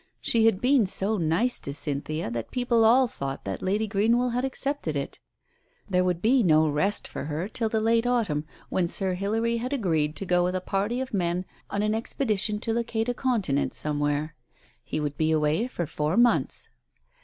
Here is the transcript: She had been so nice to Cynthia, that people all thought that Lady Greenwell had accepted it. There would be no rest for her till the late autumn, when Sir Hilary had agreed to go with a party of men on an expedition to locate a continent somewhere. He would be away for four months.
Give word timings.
She 0.19 0.47
had 0.47 0.61
been 0.61 0.87
so 0.87 1.17
nice 1.19 1.59
to 1.59 1.75
Cynthia, 1.75 2.31
that 2.31 2.49
people 2.49 2.83
all 2.83 3.05
thought 3.07 3.45
that 3.45 3.61
Lady 3.61 3.85
Greenwell 3.85 4.29
had 4.31 4.43
accepted 4.43 4.95
it. 4.95 5.19
There 5.87 6.03
would 6.03 6.23
be 6.23 6.41
no 6.41 6.67
rest 6.67 7.07
for 7.07 7.25
her 7.25 7.47
till 7.47 7.69
the 7.69 7.79
late 7.81 8.07
autumn, 8.07 8.45
when 8.69 8.87
Sir 8.87 9.13
Hilary 9.13 9.57
had 9.57 9.73
agreed 9.73 10.15
to 10.15 10.25
go 10.25 10.43
with 10.43 10.55
a 10.55 10.59
party 10.59 11.01
of 11.01 11.13
men 11.13 11.45
on 11.69 11.83
an 11.83 11.93
expedition 11.93 12.57
to 12.61 12.73
locate 12.73 13.09
a 13.09 13.13
continent 13.13 13.75
somewhere. 13.75 14.33
He 14.83 14.99
would 14.99 15.17
be 15.17 15.29
away 15.29 15.67
for 15.67 15.85
four 15.85 16.17
months. 16.17 16.69